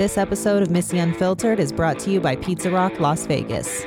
This 0.00 0.16
episode 0.16 0.62
of 0.62 0.70
Missy 0.70 0.96
Unfiltered 0.96 1.60
is 1.60 1.72
brought 1.72 1.98
to 1.98 2.10
you 2.10 2.20
by 2.22 2.34
Pizza 2.34 2.70
Rock 2.70 2.98
Las 3.00 3.26
Vegas. 3.26 3.84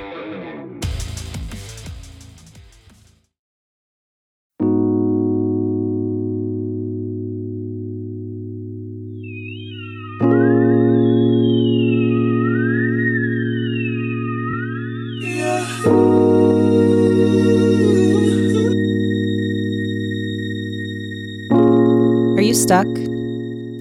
Are 22.38 22.44
you 22.44 22.54
stuck? 22.54 22.86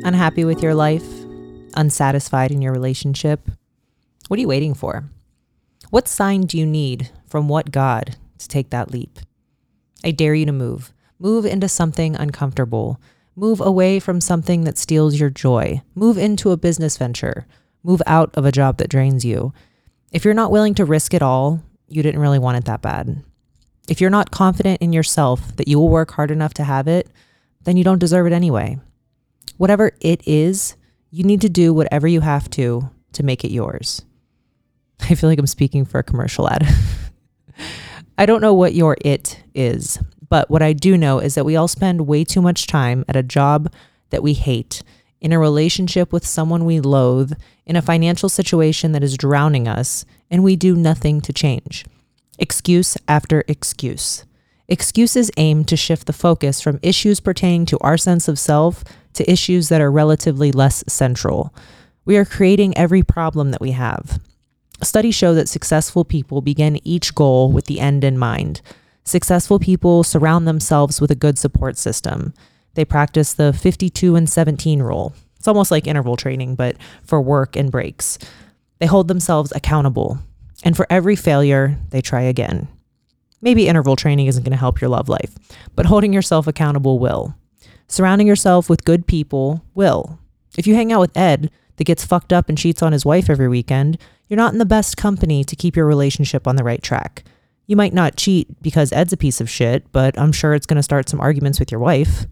Unhappy 0.06 0.46
with 0.46 0.62
your 0.62 0.74
life? 0.74 1.21
Unsatisfied 1.74 2.50
in 2.50 2.62
your 2.62 2.72
relationship? 2.72 3.50
What 4.28 4.38
are 4.38 4.40
you 4.40 4.48
waiting 4.48 4.74
for? 4.74 5.04
What 5.90 6.08
sign 6.08 6.42
do 6.42 6.58
you 6.58 6.66
need 6.66 7.10
from 7.26 7.48
what 7.48 7.72
God 7.72 8.16
to 8.38 8.48
take 8.48 8.70
that 8.70 8.90
leap? 8.90 9.18
I 10.04 10.10
dare 10.10 10.34
you 10.34 10.46
to 10.46 10.52
move. 10.52 10.92
Move 11.18 11.44
into 11.44 11.68
something 11.68 12.16
uncomfortable. 12.16 13.00
Move 13.36 13.60
away 13.60 14.00
from 14.00 14.20
something 14.20 14.64
that 14.64 14.78
steals 14.78 15.18
your 15.18 15.30
joy. 15.30 15.82
Move 15.94 16.18
into 16.18 16.50
a 16.50 16.56
business 16.56 16.96
venture. 16.96 17.46
Move 17.82 18.02
out 18.06 18.30
of 18.34 18.44
a 18.44 18.52
job 18.52 18.78
that 18.78 18.90
drains 18.90 19.24
you. 19.24 19.52
If 20.10 20.24
you're 20.24 20.34
not 20.34 20.50
willing 20.50 20.74
to 20.74 20.84
risk 20.84 21.14
it 21.14 21.22
all, 21.22 21.62
you 21.88 22.02
didn't 22.02 22.20
really 22.20 22.38
want 22.38 22.58
it 22.58 22.64
that 22.66 22.82
bad. 22.82 23.22
If 23.88 24.00
you're 24.00 24.10
not 24.10 24.30
confident 24.30 24.80
in 24.80 24.92
yourself 24.92 25.56
that 25.56 25.68
you 25.68 25.78
will 25.78 25.88
work 25.88 26.12
hard 26.12 26.30
enough 26.30 26.54
to 26.54 26.64
have 26.64 26.88
it, 26.88 27.08
then 27.64 27.76
you 27.76 27.84
don't 27.84 27.98
deserve 27.98 28.26
it 28.26 28.32
anyway. 28.32 28.78
Whatever 29.56 29.92
it 30.00 30.26
is, 30.26 30.76
you 31.12 31.24
need 31.24 31.42
to 31.42 31.48
do 31.48 31.72
whatever 31.72 32.08
you 32.08 32.22
have 32.22 32.50
to 32.50 32.90
to 33.12 33.22
make 33.22 33.44
it 33.44 33.52
yours. 33.52 34.02
I 35.00 35.14
feel 35.14 35.28
like 35.30 35.38
I'm 35.38 35.46
speaking 35.46 35.84
for 35.84 35.98
a 35.98 36.02
commercial 36.02 36.48
ad. 36.48 36.66
I 38.18 38.26
don't 38.26 38.40
know 38.40 38.54
what 38.54 38.74
your 38.74 38.96
it 39.04 39.42
is, 39.54 39.98
but 40.28 40.50
what 40.50 40.62
I 40.62 40.72
do 40.72 40.96
know 40.96 41.18
is 41.18 41.34
that 41.34 41.44
we 41.44 41.54
all 41.54 41.68
spend 41.68 42.06
way 42.06 42.24
too 42.24 42.40
much 42.40 42.66
time 42.66 43.04
at 43.08 43.16
a 43.16 43.22
job 43.22 43.70
that 44.10 44.22
we 44.22 44.32
hate, 44.32 44.82
in 45.20 45.32
a 45.32 45.38
relationship 45.38 46.12
with 46.12 46.26
someone 46.26 46.64
we 46.64 46.80
loathe, 46.80 47.32
in 47.66 47.76
a 47.76 47.82
financial 47.82 48.28
situation 48.28 48.92
that 48.92 49.02
is 49.02 49.16
drowning 49.16 49.68
us, 49.68 50.04
and 50.30 50.42
we 50.42 50.56
do 50.56 50.74
nothing 50.74 51.20
to 51.20 51.32
change. 51.32 51.84
Excuse 52.38 52.96
after 53.06 53.44
excuse. 53.48 54.24
Excuses 54.72 55.30
aim 55.36 55.64
to 55.66 55.76
shift 55.76 56.06
the 56.06 56.14
focus 56.14 56.62
from 56.62 56.80
issues 56.82 57.20
pertaining 57.20 57.66
to 57.66 57.78
our 57.82 57.98
sense 57.98 58.26
of 58.26 58.38
self 58.38 58.82
to 59.12 59.30
issues 59.30 59.68
that 59.68 59.82
are 59.82 59.92
relatively 59.92 60.50
less 60.50 60.82
central. 60.88 61.54
We 62.06 62.16
are 62.16 62.24
creating 62.24 62.74
every 62.74 63.02
problem 63.02 63.50
that 63.50 63.60
we 63.60 63.72
have. 63.72 64.18
Studies 64.82 65.14
show 65.14 65.34
that 65.34 65.50
successful 65.50 66.06
people 66.06 66.40
begin 66.40 66.80
each 66.88 67.14
goal 67.14 67.52
with 67.52 67.66
the 67.66 67.80
end 67.80 68.02
in 68.02 68.16
mind. 68.16 68.62
Successful 69.04 69.58
people 69.58 70.04
surround 70.04 70.48
themselves 70.48 71.02
with 71.02 71.10
a 71.10 71.14
good 71.14 71.38
support 71.38 71.76
system. 71.76 72.32
They 72.72 72.86
practice 72.86 73.34
the 73.34 73.52
52 73.52 74.16
and 74.16 74.26
17 74.26 74.82
rule. 74.82 75.12
It's 75.36 75.48
almost 75.48 75.70
like 75.70 75.86
interval 75.86 76.16
training, 76.16 76.54
but 76.54 76.76
for 77.04 77.20
work 77.20 77.56
and 77.56 77.70
breaks. 77.70 78.18
They 78.78 78.86
hold 78.86 79.08
themselves 79.08 79.52
accountable. 79.54 80.20
And 80.64 80.74
for 80.74 80.86
every 80.88 81.14
failure, 81.14 81.76
they 81.90 82.00
try 82.00 82.22
again. 82.22 82.68
Maybe 83.42 83.68
interval 83.68 83.96
training 83.96 84.28
isn't 84.28 84.44
going 84.44 84.52
to 84.52 84.56
help 84.56 84.80
your 84.80 84.88
love 84.88 85.08
life, 85.08 85.34
but 85.74 85.86
holding 85.86 86.12
yourself 86.12 86.46
accountable 86.46 86.98
will. 86.98 87.34
Surrounding 87.88 88.26
yourself 88.26 88.70
with 88.70 88.84
good 88.84 89.06
people 89.06 89.64
will. 89.74 90.20
If 90.56 90.66
you 90.66 90.74
hang 90.74 90.92
out 90.92 91.00
with 91.00 91.16
Ed 91.16 91.50
that 91.76 91.84
gets 91.84 92.06
fucked 92.06 92.32
up 92.32 92.48
and 92.48 92.56
cheats 92.56 92.82
on 92.82 92.92
his 92.92 93.04
wife 93.04 93.28
every 93.28 93.48
weekend, 93.48 93.98
you're 94.28 94.36
not 94.36 94.52
in 94.52 94.58
the 94.58 94.64
best 94.64 94.96
company 94.96 95.42
to 95.44 95.56
keep 95.56 95.76
your 95.76 95.86
relationship 95.86 96.46
on 96.46 96.56
the 96.56 96.64
right 96.64 96.82
track. 96.82 97.24
You 97.66 97.76
might 97.76 97.92
not 97.92 98.16
cheat 98.16 98.62
because 98.62 98.92
Ed's 98.92 99.12
a 99.12 99.16
piece 99.16 99.40
of 99.40 99.50
shit, 99.50 99.90
but 99.92 100.18
I'm 100.18 100.32
sure 100.32 100.54
it's 100.54 100.66
going 100.66 100.76
to 100.76 100.82
start 100.82 101.08
some 101.08 101.20
arguments 101.20 101.58
with 101.58 101.70
your 101.70 101.80
wife. 101.80 102.26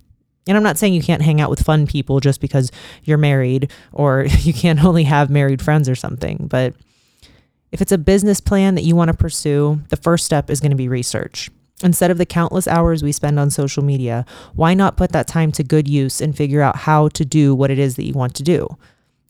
And 0.47 0.57
I'm 0.57 0.63
not 0.63 0.79
saying 0.79 0.95
you 0.95 1.03
can't 1.03 1.23
hang 1.23 1.41
out 1.41 1.51
with 1.51 1.63
fun 1.63 1.87
people 1.87 2.21
just 2.21 2.41
because 2.41 2.71
you're 3.05 3.19
married 3.19 3.71
or 3.93 4.27
you 4.41 4.53
can't 4.53 4.83
only 4.85 5.05
have 5.05 5.31
married 5.31 5.61
friends 5.61 5.89
or 5.89 5.95
something, 5.95 6.47
but 6.49 6.75
if 7.73 7.81
it's 7.81 7.93
a 7.93 7.99
business 7.99 8.41
plan 8.41 8.75
that 8.75 8.85
you 8.85 8.97
want 8.97 9.11
to 9.11 9.17
pursue, 9.17 9.81
the 9.89 9.97
first 9.97 10.25
step 10.25 10.51
is 10.51 10.61
going 10.61 10.71
to 10.71 10.77
be 10.77 10.89
research. 10.89 11.51
Instead 11.83 12.11
of 12.11 12.19
the 12.19 12.27
countless 12.27 12.69
hours 12.69 13.03
we 13.03 13.13
spend 13.13 13.39
on 13.39 13.49
social 13.51 13.83
media, 13.83 14.27
why 14.55 14.75
not 14.75 14.97
put 14.97 15.13
that 15.13 15.27
time 15.27 15.51
to 15.53 15.65
good 15.65 15.89
use 15.89 16.21
and 16.21 16.37
figure 16.37 16.61
out 16.61 16.77
how 16.77 17.09
to 17.09 17.25
do 17.25 17.55
what 17.55 17.71
it 17.71 17.79
is 17.79 17.97
that 17.97 18.05
you 18.05 18.13
want 18.13 18.35
to 18.35 18.43
do? 18.43 18.69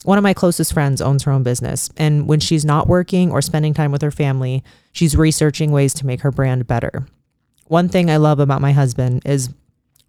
One 0.05 0.19
of 0.19 0.25
my 0.25 0.35
closest 0.35 0.73
friends 0.73 1.03
owns 1.03 1.25
her 1.25 1.33
own 1.33 1.43
business, 1.43 1.91
and 1.97 2.27
when 2.27 2.41
she's 2.41 2.65
not 2.65 2.89
working 2.89 3.31
or 3.31 3.43
spending 3.43 3.75
time 3.75 3.93
with 3.93 4.03
her 4.03 4.11
family, 4.11 4.65
she's 4.93 5.15
researching 5.15 5.71
ways 5.71 5.93
to 5.95 6.07
make 6.07 6.23
her 6.23 6.33
brand 6.33 6.67
better. 6.67 7.07
One 7.67 7.89
thing 7.89 8.11
I 8.11 8.17
love 8.17 8.41
about 8.41 8.63
my 8.63 8.73
husband 8.73 9.23
is 9.27 9.51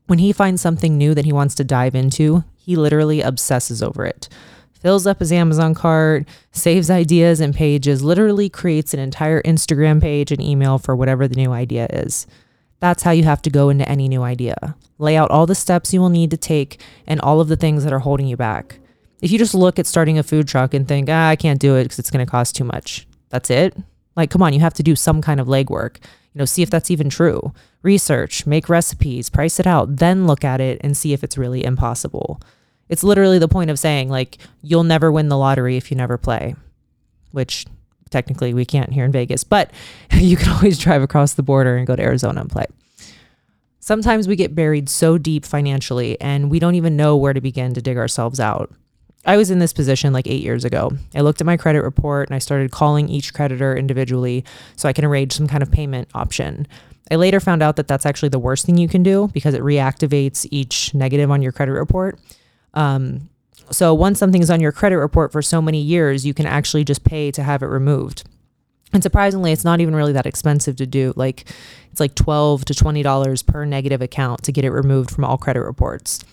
when 0.07 0.19
he 0.19 0.31
finds 0.31 0.61
something 0.61 0.97
new 0.97 1.13
that 1.13 1.25
he 1.25 1.33
wants 1.33 1.55
to 1.55 1.63
dive 1.63 1.93
into, 1.93 2.43
he 2.55 2.75
literally 2.75 3.21
obsesses 3.21 3.83
over 3.83 4.05
it 4.05 4.29
fills 4.81 5.07
up 5.07 5.19
his 5.19 5.31
Amazon 5.31 5.73
cart, 5.73 6.27
saves 6.51 6.89
ideas 6.89 7.39
and 7.39 7.53
pages, 7.53 8.03
literally 8.03 8.49
creates 8.49 8.93
an 8.93 8.99
entire 8.99 9.41
Instagram 9.43 10.01
page 10.01 10.31
and 10.31 10.41
email 10.41 10.77
for 10.77 10.95
whatever 10.95 11.27
the 11.27 11.35
new 11.35 11.51
idea 11.51 11.87
is. 11.91 12.27
That's 12.79 13.03
how 13.03 13.11
you 13.11 13.23
have 13.23 13.43
to 13.43 13.51
go 13.51 13.69
into 13.69 13.87
any 13.87 14.09
new 14.09 14.23
idea. 14.23 14.75
Lay 14.97 15.15
out 15.15 15.29
all 15.31 15.45
the 15.45 15.55
steps 15.55 15.93
you 15.93 16.01
will 16.01 16.09
need 16.09 16.31
to 16.31 16.37
take 16.37 16.81
and 17.05 17.21
all 17.21 17.39
of 17.39 17.47
the 17.47 17.55
things 17.55 17.83
that 17.83 17.93
are 17.93 17.99
holding 17.99 18.27
you 18.27 18.35
back. 18.35 18.79
If 19.21 19.31
you 19.31 19.37
just 19.37 19.53
look 19.53 19.77
at 19.77 19.85
starting 19.85 20.17
a 20.17 20.23
food 20.23 20.47
truck 20.47 20.73
and 20.73 20.87
think, 20.87 21.07
ah, 21.09 21.29
I 21.29 21.35
can't 21.35 21.59
do 21.59 21.75
it 21.75 21.83
because 21.83 21.99
it's 21.99 22.09
going 22.09 22.25
to 22.25 22.29
cost 22.29 22.55
too 22.55 22.63
much, 22.63 23.07
that's 23.29 23.51
it. 23.51 23.77
Like, 24.15 24.31
come 24.31 24.41
on, 24.41 24.53
you 24.53 24.59
have 24.61 24.73
to 24.73 24.83
do 24.83 24.95
some 24.95 25.21
kind 25.21 25.39
of 25.39 25.47
legwork. 25.47 25.97
You 26.33 26.39
know, 26.39 26.45
see 26.45 26.63
if 26.63 26.69
that's 26.69 26.89
even 26.89 27.09
true. 27.09 27.53
Research, 27.83 28.47
make 28.47 28.67
recipes, 28.67 29.29
price 29.29 29.59
it 29.59 29.67
out, 29.67 29.97
then 29.97 30.27
look 30.27 30.43
at 30.43 30.59
it 30.59 30.79
and 30.81 30.97
see 30.97 31.13
if 31.13 31.23
it's 31.23 31.37
really 31.37 31.63
impossible. 31.63 32.39
It's 32.91 33.05
literally 33.05 33.39
the 33.39 33.47
point 33.47 33.71
of 33.71 33.79
saying, 33.79 34.09
like, 34.09 34.37
you'll 34.61 34.83
never 34.83 35.11
win 35.11 35.29
the 35.29 35.37
lottery 35.37 35.77
if 35.77 35.89
you 35.89 35.95
never 35.95 36.17
play, 36.17 36.55
which 37.31 37.65
technically 38.09 38.53
we 38.53 38.65
can't 38.65 38.91
here 38.91 39.05
in 39.05 39.13
Vegas, 39.13 39.45
but 39.45 39.71
you 40.11 40.35
can 40.35 40.49
always 40.49 40.77
drive 40.77 41.01
across 41.01 41.33
the 41.33 41.41
border 41.41 41.77
and 41.77 41.87
go 41.87 41.95
to 41.95 42.03
Arizona 42.03 42.41
and 42.41 42.49
play. 42.49 42.65
Sometimes 43.79 44.27
we 44.27 44.35
get 44.35 44.53
buried 44.53 44.89
so 44.89 45.17
deep 45.17 45.45
financially 45.45 46.19
and 46.19 46.51
we 46.51 46.59
don't 46.59 46.75
even 46.75 46.97
know 46.97 47.15
where 47.15 47.33
to 47.33 47.41
begin 47.41 47.73
to 47.73 47.81
dig 47.81 47.97
ourselves 47.97 48.39
out. 48.39 48.71
I 49.25 49.37
was 49.37 49.49
in 49.49 49.59
this 49.59 49.71
position 49.71 50.11
like 50.11 50.27
eight 50.27 50.43
years 50.43 50.65
ago. 50.65 50.91
I 51.15 51.21
looked 51.21 51.39
at 51.39 51.47
my 51.47 51.55
credit 51.55 51.83
report 51.83 52.27
and 52.27 52.35
I 52.35 52.39
started 52.39 52.71
calling 52.71 53.07
each 53.07 53.33
creditor 53.33 53.75
individually 53.75 54.43
so 54.75 54.89
I 54.89 54.93
can 54.93 55.05
arrange 55.05 55.31
some 55.33 55.47
kind 55.47 55.63
of 55.63 55.71
payment 55.71 56.09
option. 56.13 56.67
I 57.09 57.15
later 57.15 57.39
found 57.39 57.63
out 57.63 57.77
that 57.77 57.87
that's 57.87 58.05
actually 58.05 58.29
the 58.29 58.39
worst 58.39 58.65
thing 58.65 58.77
you 58.77 58.87
can 58.89 59.01
do 59.01 59.29
because 59.33 59.53
it 59.53 59.61
reactivates 59.61 60.45
each 60.51 60.93
negative 60.93 61.31
on 61.31 61.41
your 61.41 61.51
credit 61.53 61.73
report. 61.73 62.19
Um, 62.73 63.29
so 63.69 63.93
once 63.93 64.19
something 64.19 64.41
is 64.41 64.51
on 64.51 64.59
your 64.59 64.71
credit 64.71 64.97
report 64.97 65.31
for 65.31 65.41
so 65.41 65.61
many 65.61 65.81
years, 65.81 66.25
you 66.25 66.33
can 66.33 66.45
actually 66.45 66.83
just 66.83 67.03
pay 67.03 67.31
to 67.31 67.43
have 67.43 67.63
it 67.63 67.67
removed. 67.67 68.23
And 68.93 69.01
surprisingly, 69.01 69.51
it's 69.51 69.63
not 69.63 69.79
even 69.79 69.95
really 69.95 70.13
that 70.13 70.25
expensive 70.25 70.75
to 70.77 70.85
do. 70.85 71.13
Like 71.15 71.49
it's 71.91 71.99
like 71.99 72.15
12 72.15 72.65
to 72.65 72.73
$20 72.73 73.45
per 73.45 73.65
negative 73.65 74.01
account 74.01 74.43
to 74.43 74.51
get 74.51 74.65
it 74.65 74.71
removed 74.71 75.11
from 75.11 75.23
all 75.23 75.37
credit 75.37 75.61
reports. 75.61 76.23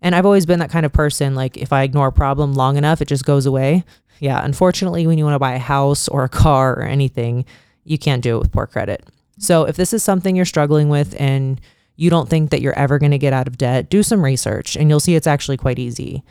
And 0.00 0.14
I've 0.14 0.26
always 0.26 0.46
been 0.46 0.60
that 0.60 0.70
kind 0.70 0.86
of 0.86 0.92
person. 0.92 1.34
Like 1.34 1.56
if 1.56 1.72
I 1.72 1.82
ignore 1.82 2.08
a 2.08 2.12
problem 2.12 2.54
long 2.54 2.76
enough, 2.76 3.00
it 3.00 3.08
just 3.08 3.24
goes 3.24 3.46
away. 3.46 3.84
Yeah. 4.20 4.44
Unfortunately, 4.44 5.06
when 5.06 5.18
you 5.18 5.24
want 5.24 5.34
to 5.34 5.40
buy 5.40 5.54
a 5.54 5.58
house 5.58 6.08
or 6.08 6.24
a 6.24 6.28
car 6.28 6.78
or 6.78 6.82
anything, 6.82 7.44
you 7.84 7.98
can't 7.98 8.22
do 8.22 8.36
it 8.36 8.40
with 8.40 8.52
poor 8.52 8.66
credit. 8.66 9.04
So 9.38 9.64
if 9.64 9.76
this 9.76 9.92
is 9.92 10.02
something 10.02 10.36
you're 10.36 10.44
struggling 10.44 10.88
with 10.88 11.14
and 11.20 11.60
you 11.96 12.10
don't 12.10 12.28
think 12.28 12.50
that 12.50 12.60
you're 12.60 12.78
ever 12.78 12.98
going 12.98 13.12
to 13.12 13.18
get 13.18 13.32
out 13.32 13.46
of 13.46 13.58
debt, 13.58 13.90
do 13.90 14.02
some 14.02 14.22
research 14.22 14.76
and 14.76 14.88
you'll 14.88 15.00
see 15.00 15.14
it's 15.14 15.26
actually 15.26 15.56
quite 15.56 15.78
easy. 15.78 16.22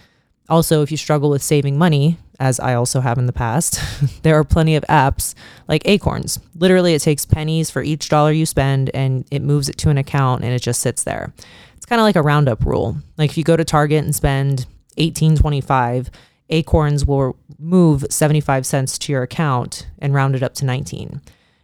Also, 0.47 0.83
if 0.83 0.91
you 0.91 0.97
struggle 0.97 1.29
with 1.29 1.41
saving 1.41 1.77
money, 1.77 2.17
as 2.39 2.59
I 2.59 2.75
also 2.75 3.01
have 3.01 3.17
in 3.17 3.25
the 3.25 3.33
past, 3.33 3.79
there 4.21 4.37
are 4.37 4.43
plenty 4.43 4.75
of 4.75 4.83
apps 4.87 5.33
like 5.67 5.87
Acorns. 5.87 6.39
Literally, 6.55 6.93
it 6.93 7.01
takes 7.01 7.25
pennies 7.25 7.69
for 7.69 7.81
each 7.81 8.09
dollar 8.09 8.31
you 8.31 8.45
spend 8.45 8.91
and 8.93 9.25
it 9.31 9.41
moves 9.41 9.69
it 9.69 9.77
to 9.79 9.89
an 9.89 9.97
account 9.97 10.43
and 10.43 10.53
it 10.53 10.61
just 10.61 10.81
sits 10.81 11.03
there. 11.03 11.33
It's 11.75 11.85
kind 11.85 11.99
of 11.99 12.03
like 12.03 12.15
a 12.15 12.21
roundup 12.21 12.63
rule. 12.65 12.97
Like 13.17 13.31
if 13.31 13.37
you 13.37 13.43
go 13.43 13.57
to 13.57 13.65
Target 13.65 14.03
and 14.03 14.15
spend 14.15 14.67
18.25, 14.97 16.09
Acorns 16.49 17.05
will 17.05 17.37
move 17.57 18.05
75 18.09 18.65
cents 18.65 18.97
to 18.99 19.11
your 19.11 19.23
account 19.23 19.87
and 19.99 20.13
round 20.13 20.35
it 20.35 20.43
up 20.43 20.53
to 20.55 20.65
19 20.65 21.21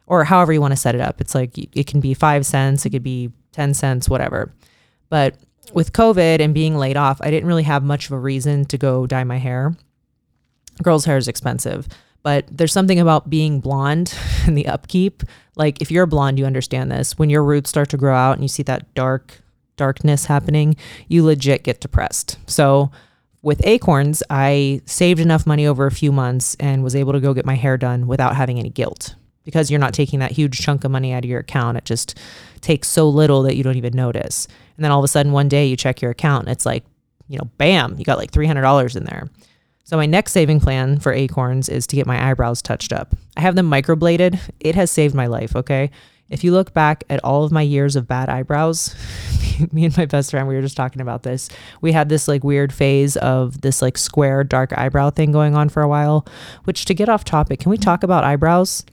or 0.07 0.23
however 0.23 0.51
you 0.51 0.59
want 0.59 0.71
to 0.71 0.77
set 0.77 0.95
it 0.95 1.01
up. 1.01 1.21
It's 1.21 1.35
like 1.35 1.57
it 1.57 1.85
can 1.87 1.99
be 1.99 2.13
5 2.13 2.45
cents, 2.45 2.85
it 2.85 2.89
could 2.89 3.03
be 3.03 3.31
10 3.51 3.74
cents, 3.74 4.09
whatever. 4.09 4.53
But 5.09 5.36
with 5.74 5.94
COVID 5.94 6.39
and 6.39 6.53
being 6.53 6.77
laid 6.77 6.98
off, 6.98 7.19
I 7.21 7.31
didn't 7.31 7.48
really 7.48 7.63
have 7.63 7.83
much 7.83 8.06
of 8.06 8.12
a 8.12 8.19
reason 8.19 8.65
to 8.65 8.77
go 8.77 9.06
dye 9.06 9.24
my 9.24 9.38
hair. 9.38 9.75
Girls' 10.81 11.06
hair 11.06 11.18
is 11.18 11.27
expensive, 11.27 11.88
but 12.24 12.45
there's 12.50 12.74
something 12.74 13.00
about 13.00 13.30
being 13.30 13.59
blonde 13.59 14.15
and 14.45 14.57
the 14.57 14.68
upkeep. 14.68 15.24
Like 15.56 15.81
if 15.81 15.92
you're 15.92 16.06
blonde, 16.06 16.39
you 16.39 16.45
understand 16.45 16.92
this. 16.92 17.18
When 17.18 17.30
your 17.30 17.44
roots 17.44 17.69
start 17.69 17.89
to 17.89 17.98
grow 17.98 18.15
out 18.15 18.33
and 18.33 18.44
you 18.44 18.48
see 18.48 18.63
that 18.63 18.94
dark 18.94 19.42
darkness 19.77 20.25
happening, 20.25 20.75
you 21.07 21.24
legit 21.24 21.63
get 21.63 21.81
depressed. 21.81 22.38
So 22.48 22.92
with 23.42 23.65
Acorns, 23.65 24.21
I 24.30 24.81
saved 24.86 25.19
enough 25.19 25.48
money 25.48 25.65
over 25.65 25.88
a 25.88 25.92
few 25.92 26.12
months 26.12 26.56
and 26.59 26.83
was 26.83 26.95
able 26.95 27.13
to 27.13 27.19
go 27.19 27.33
get 27.33 27.45
my 27.45 27.56
hair 27.56 27.77
done 27.77 28.06
without 28.06 28.36
having 28.36 28.59
any 28.59 28.69
guilt 28.69 29.15
because 29.43 29.71
you're 29.71 29.79
not 29.79 29.93
taking 29.93 30.19
that 30.19 30.31
huge 30.31 30.59
chunk 30.59 30.83
of 30.83 30.91
money 30.91 31.13
out 31.13 31.23
of 31.23 31.29
your 31.29 31.39
account. 31.39 31.77
It 31.77 31.85
just 31.85 32.17
takes 32.61 32.88
so 32.88 33.09
little 33.09 33.43
that 33.43 33.55
you 33.55 33.63
don't 33.63 33.77
even 33.77 33.93
notice. 33.93 34.47
And 34.77 34.83
then 34.83 34.91
all 34.91 34.99
of 34.99 35.05
a 35.05 35.07
sudden, 35.07 35.31
one 35.31 35.49
day 35.49 35.65
you 35.65 35.75
check 35.75 36.01
your 36.01 36.11
account 36.11 36.47
and 36.47 36.51
it's 36.51 36.65
like, 36.65 36.83
you 37.27 37.38
know, 37.38 37.49
bam, 37.57 37.95
you 37.97 38.05
got 38.05 38.17
like 38.17 38.31
$300 38.31 38.95
in 38.95 39.05
there. 39.05 39.29
So 39.83 39.97
my 39.97 40.05
next 40.05 40.31
saving 40.31 40.59
plan 40.59 40.99
for 40.99 41.11
Acorns 41.11 41.67
is 41.67 41.85
to 41.88 41.95
get 41.95 42.05
my 42.05 42.29
eyebrows 42.29 42.61
touched 42.61 42.93
up. 42.93 43.15
I 43.35 43.41
have 43.41 43.55
them 43.55 43.69
microbladed. 43.69 44.39
It 44.59 44.75
has 44.75 44.91
saved 44.91 45.15
my 45.15 45.27
life, 45.27 45.55
okay? 45.55 45.91
If 46.29 46.45
you 46.45 46.53
look 46.53 46.73
back 46.73 47.03
at 47.09 47.21
all 47.25 47.43
of 47.43 47.51
my 47.51 47.61
years 47.61 47.97
of 47.97 48.07
bad 48.07 48.29
eyebrows, 48.29 48.95
me 49.73 49.83
and 49.83 49.97
my 49.97 50.05
best 50.05 50.31
friend, 50.31 50.47
we 50.47 50.55
were 50.55 50.61
just 50.61 50.77
talking 50.77 51.01
about 51.01 51.23
this. 51.23 51.49
We 51.81 51.91
had 51.91 52.07
this 52.07 52.27
like 52.27 52.43
weird 52.43 52.71
phase 52.71 53.17
of 53.17 53.59
this 53.61 53.81
like 53.81 53.97
square 53.97 54.45
dark 54.45 54.71
eyebrow 54.77 55.09
thing 55.09 55.33
going 55.33 55.55
on 55.55 55.67
for 55.67 55.83
a 55.83 55.89
while, 55.89 56.25
which 56.63 56.85
to 56.85 56.93
get 56.93 57.09
off 57.09 57.25
topic, 57.25 57.59
can 57.59 57.69
we 57.69 57.77
talk 57.77 58.03
about 58.03 58.23
eyebrows? 58.23 58.85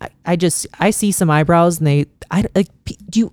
I, 0.00 0.08
I 0.24 0.36
just, 0.36 0.66
I 0.78 0.90
see 0.90 1.12
some 1.12 1.30
eyebrows 1.30 1.78
and 1.78 1.86
they, 1.86 2.06
I 2.30 2.46
like, 2.54 2.68
do 2.84 3.20
you, 3.20 3.30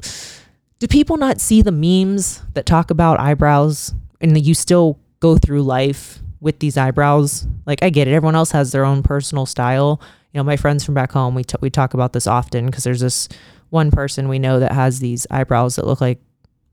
do 0.79 0.87
people 0.87 1.17
not 1.17 1.39
see 1.39 1.61
the 1.61 1.71
memes 1.71 2.41
that 2.53 2.65
talk 2.65 2.91
about 2.91 3.19
eyebrows 3.19 3.93
and 4.21 4.39
you 4.39 4.53
still 4.53 4.99
go 5.19 5.37
through 5.37 5.63
life 5.63 6.19
with 6.39 6.59
these 6.59 6.77
eyebrows? 6.77 7.47
Like, 7.65 7.83
I 7.83 7.89
get 7.89 8.07
it. 8.07 8.11
Everyone 8.11 8.35
else 8.35 8.51
has 8.51 8.71
their 8.71 8.85
own 8.85 9.03
personal 9.03 9.45
style 9.45 10.01
you 10.37 10.39
know, 10.39 10.43
my 10.43 10.57
friends 10.57 10.83
from 10.83 10.93
back 10.93 11.11
home, 11.13 11.33
we, 11.35 11.43
t- 11.43 11.57
we 11.61 11.69
talk 11.71 11.93
about 11.95 12.13
this 12.13 12.27
often 12.27 12.67
because 12.67 12.83
there's 12.83 12.99
this 12.99 13.27
one 13.69 13.89
person 13.89 14.29
we 14.29 14.39
know 14.39 14.59
that 14.59 14.71
has 14.71 14.99
these 14.99 15.25
eyebrows 15.31 15.75
that 15.75 15.85
look 15.87 15.99
like 16.01 16.19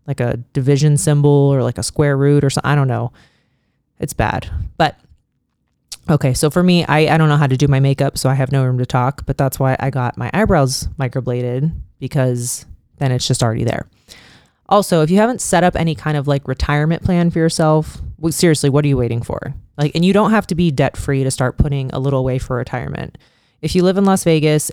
like 0.07 0.21
a 0.21 0.37
division 0.53 0.99
symbol 0.99 1.31
or 1.31 1.63
like 1.63 1.79
a 1.79 1.83
square 1.83 2.15
root 2.15 2.45
or 2.45 2.51
something. 2.51 2.71
I 2.71 2.75
don't 2.75 2.89
know. 2.89 3.11
It's 3.99 4.13
bad. 4.13 4.51
But 4.77 5.01
okay, 6.09 6.35
so 6.35 6.51
for 6.51 6.63
me, 6.63 6.85
I, 6.85 7.15
I 7.15 7.19
don't 7.19 7.29
know 7.29 7.37
how 7.37 7.47
to 7.47 7.57
do 7.57 7.69
my 7.69 7.81
makeup, 7.81 8.19
so 8.19 8.29
I 8.29 8.35
have 8.35 8.53
no 8.53 8.65
room 8.65 8.79
to 8.79 8.87
talk, 8.87 9.25
but 9.27 9.39
that's 9.39 9.59
why 9.59 9.77
I 9.81 9.91
got 9.91 10.17
my 10.17 10.31
eyebrows 10.35 10.89
microbladed 10.99 11.73
because 11.99 12.67
then 12.99 13.13
it's 13.13 13.27
just 13.27 13.43
already 13.43 13.65
there. 13.65 13.87
Also, 14.69 15.03
if 15.03 15.11
you 15.11 15.19
haven't 15.19 15.41
set 15.41 15.65
up 15.65 15.77
any 15.77 15.95
kind 15.95 16.17
of 16.17 16.27
like 16.27 16.49
retirement 16.49 17.03
plan 17.03 17.31
for 17.31 17.39
yourself, 17.39 18.01
well, 18.19 18.33
seriously, 18.33 18.71
what 18.71 18.85
are 18.85 18.89
you 18.89 18.97
waiting 18.97 19.23
for? 19.23 19.55
Like, 19.77 19.93
and 19.95 20.05
you 20.05 20.13
don't 20.13 20.31
have 20.31 20.47
to 20.49 20.55
be 20.55 20.71
debt 20.71 20.97
free 20.97 21.25
to 21.25 21.31
start 21.31 21.59
putting 21.59 21.91
a 21.91 21.99
little 21.99 22.21
away 22.21 22.39
for 22.39 22.57
retirement. 22.57 23.19
If 23.61 23.75
you 23.75 23.83
live 23.83 23.97
in 23.97 24.05
Las 24.05 24.25
Vegas, 24.25 24.71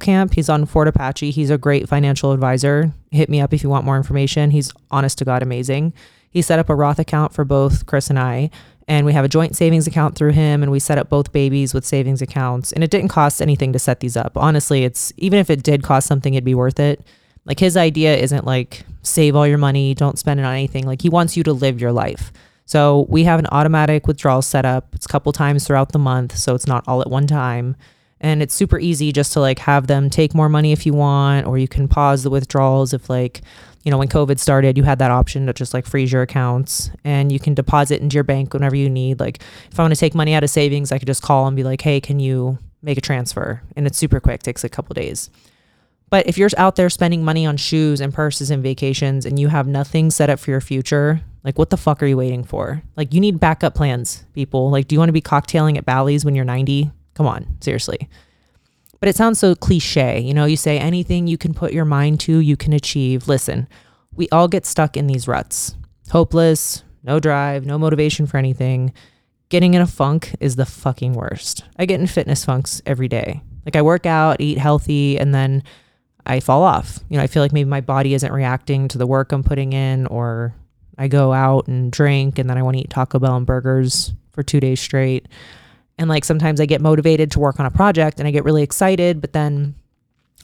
Camp, 0.00 0.34
he's 0.34 0.48
on 0.48 0.66
Fort 0.66 0.88
Apache. 0.88 1.30
He's 1.30 1.50
a 1.50 1.58
great 1.58 1.88
financial 1.88 2.32
advisor. 2.32 2.92
Hit 3.10 3.28
me 3.28 3.40
up 3.40 3.52
if 3.52 3.62
you 3.62 3.68
want 3.68 3.84
more 3.84 3.96
information. 3.96 4.50
He's 4.50 4.72
honest 4.90 5.18
to 5.18 5.24
God 5.24 5.42
amazing. 5.42 5.92
He 6.30 6.42
set 6.42 6.58
up 6.58 6.70
a 6.70 6.74
Roth 6.74 6.98
account 6.98 7.32
for 7.32 7.44
both 7.44 7.86
Chris 7.86 8.10
and 8.10 8.18
I, 8.18 8.50
and 8.88 9.06
we 9.06 9.12
have 9.12 9.24
a 9.24 9.28
joint 9.28 9.54
savings 9.54 9.86
account 9.86 10.16
through 10.16 10.32
him, 10.32 10.62
and 10.62 10.72
we 10.72 10.80
set 10.80 10.98
up 10.98 11.08
both 11.08 11.30
babies 11.30 11.74
with 11.74 11.84
savings 11.84 12.22
accounts. 12.22 12.72
And 12.72 12.82
it 12.82 12.90
didn't 12.90 13.10
cost 13.10 13.40
anything 13.40 13.72
to 13.74 13.78
set 13.78 14.00
these 14.00 14.16
up. 14.16 14.32
Honestly, 14.36 14.84
it's 14.84 15.12
even 15.18 15.38
if 15.38 15.50
it 15.50 15.62
did 15.62 15.82
cost 15.82 16.06
something, 16.08 16.34
it'd 16.34 16.44
be 16.44 16.54
worth 16.54 16.80
it. 16.80 17.04
Like 17.44 17.60
his 17.60 17.76
idea 17.76 18.16
isn't 18.16 18.44
like 18.44 18.84
save 19.02 19.36
all 19.36 19.46
your 19.46 19.58
money, 19.58 19.94
don't 19.94 20.18
spend 20.18 20.40
it 20.40 20.44
on 20.44 20.54
anything. 20.54 20.86
Like 20.86 21.02
he 21.02 21.08
wants 21.08 21.36
you 21.36 21.42
to 21.44 21.52
live 21.52 21.80
your 21.80 21.92
life. 21.92 22.32
So 22.64 23.06
we 23.08 23.24
have 23.24 23.38
an 23.38 23.46
automatic 23.52 24.06
withdrawal 24.06 24.42
set 24.42 24.66
up. 24.66 24.88
It's 24.94 25.06
a 25.06 25.08
couple 25.08 25.32
times 25.32 25.66
throughout 25.66 25.92
the 25.92 25.98
month, 25.98 26.36
so 26.36 26.54
it's 26.54 26.66
not 26.66 26.84
all 26.86 27.00
at 27.00 27.08
one 27.08 27.26
time 27.26 27.76
and 28.20 28.42
it's 28.42 28.54
super 28.54 28.78
easy 28.78 29.12
just 29.12 29.32
to 29.32 29.40
like 29.40 29.58
have 29.60 29.86
them 29.86 30.10
take 30.10 30.34
more 30.34 30.48
money 30.48 30.72
if 30.72 30.84
you 30.84 30.92
want 30.92 31.46
or 31.46 31.58
you 31.58 31.68
can 31.68 31.88
pause 31.88 32.22
the 32.22 32.30
withdrawals 32.30 32.92
if 32.92 33.08
like 33.08 33.42
you 33.88 33.90
know 33.90 33.96
when 33.96 34.08
covid 34.08 34.38
started 34.38 34.76
you 34.76 34.82
had 34.82 34.98
that 34.98 35.10
option 35.10 35.46
to 35.46 35.54
just 35.54 35.72
like 35.72 35.86
freeze 35.86 36.12
your 36.12 36.20
accounts 36.20 36.90
and 37.04 37.32
you 37.32 37.38
can 37.38 37.54
deposit 37.54 38.02
into 38.02 38.16
your 38.16 38.22
bank 38.22 38.52
whenever 38.52 38.76
you 38.76 38.90
need. 38.90 39.18
Like 39.18 39.42
if 39.72 39.80
i 39.80 39.82
want 39.82 39.94
to 39.94 39.98
take 39.98 40.14
money 40.14 40.34
out 40.34 40.44
of 40.44 40.50
savings 40.50 40.92
i 40.92 40.98
could 40.98 41.06
just 41.06 41.22
call 41.22 41.46
and 41.46 41.56
be 41.56 41.64
like 41.64 41.80
hey 41.80 41.98
can 41.98 42.20
you 42.20 42.58
make 42.82 42.98
a 42.98 43.00
transfer? 43.00 43.62
And 43.76 43.86
it's 43.86 43.96
super 43.96 44.20
quick 44.20 44.42
takes 44.42 44.62
a 44.62 44.68
couple 44.68 44.92
days. 44.92 45.30
But 46.10 46.26
if 46.26 46.36
you're 46.36 46.50
out 46.58 46.76
there 46.76 46.90
spending 46.90 47.24
money 47.24 47.46
on 47.46 47.56
shoes 47.56 48.02
and 48.02 48.12
purses 48.12 48.50
and 48.50 48.62
vacations 48.62 49.24
and 49.24 49.38
you 49.38 49.48
have 49.48 49.66
nothing 49.66 50.10
set 50.10 50.28
up 50.28 50.38
for 50.38 50.50
your 50.50 50.60
future 50.60 51.22
like 51.42 51.58
what 51.58 51.70
the 51.70 51.78
fuck 51.78 52.02
are 52.02 52.06
you 52.06 52.18
waiting 52.18 52.44
for? 52.44 52.82
Like 52.94 53.14
you 53.14 53.20
need 53.20 53.40
backup 53.40 53.74
plans 53.74 54.26
people. 54.34 54.68
Like 54.68 54.86
do 54.86 54.96
you 54.96 54.98
want 54.98 55.08
to 55.08 55.14
be 55.14 55.22
cocktailing 55.22 55.78
at 55.78 55.86
bally's 55.86 56.26
when 56.26 56.34
you're 56.34 56.44
90 56.44 56.90
Come 57.14 57.26
on, 57.26 57.56
seriously. 57.62 58.06
But 59.00 59.08
it 59.08 59.16
sounds 59.16 59.38
so 59.38 59.54
cliche. 59.54 60.18
You 60.18 60.34
know, 60.34 60.44
you 60.44 60.56
say 60.56 60.78
anything 60.78 61.26
you 61.26 61.38
can 61.38 61.54
put 61.54 61.72
your 61.72 61.84
mind 61.84 62.20
to, 62.20 62.38
you 62.38 62.56
can 62.56 62.72
achieve. 62.72 63.28
Listen, 63.28 63.68
we 64.14 64.28
all 64.30 64.48
get 64.48 64.66
stuck 64.66 64.96
in 64.96 65.06
these 65.06 65.28
ruts. 65.28 65.76
Hopeless, 66.10 66.82
no 67.02 67.20
drive, 67.20 67.64
no 67.64 67.78
motivation 67.78 68.26
for 68.26 68.36
anything. 68.38 68.92
Getting 69.50 69.74
in 69.74 69.80
a 69.80 69.86
funk 69.86 70.34
is 70.40 70.56
the 70.56 70.66
fucking 70.66 71.12
worst. 71.12 71.64
I 71.78 71.86
get 71.86 72.00
in 72.00 72.06
fitness 72.06 72.44
funks 72.44 72.82
every 72.84 73.08
day. 73.08 73.42
Like 73.64 73.76
I 73.76 73.82
work 73.82 74.06
out, 74.06 74.40
eat 74.40 74.58
healthy, 74.58 75.18
and 75.18 75.34
then 75.34 75.62
I 76.26 76.40
fall 76.40 76.62
off. 76.62 76.98
You 77.08 77.16
know, 77.16 77.22
I 77.22 77.26
feel 77.28 77.42
like 77.42 77.52
maybe 77.52 77.70
my 77.70 77.80
body 77.80 78.14
isn't 78.14 78.32
reacting 78.32 78.88
to 78.88 78.98
the 78.98 79.06
work 79.06 79.32
I'm 79.32 79.44
putting 79.44 79.72
in, 79.72 80.06
or 80.06 80.54
I 80.98 81.08
go 81.08 81.32
out 81.32 81.68
and 81.68 81.92
drink 81.92 82.38
and 82.38 82.50
then 82.50 82.58
I 82.58 82.62
want 82.62 82.76
to 82.76 82.82
eat 82.82 82.90
Taco 82.90 83.18
Bell 83.18 83.36
and 83.36 83.46
burgers 83.46 84.12
for 84.32 84.42
two 84.42 84.60
days 84.60 84.80
straight. 84.80 85.28
And 85.98 86.08
like 86.08 86.24
sometimes 86.24 86.60
I 86.60 86.66
get 86.66 86.80
motivated 86.80 87.30
to 87.32 87.40
work 87.40 87.58
on 87.58 87.66
a 87.66 87.70
project 87.70 88.18
and 88.18 88.28
I 88.28 88.30
get 88.30 88.44
really 88.44 88.62
excited, 88.62 89.20
but 89.20 89.32
then 89.32 89.74